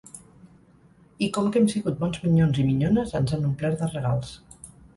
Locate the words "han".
3.37-3.47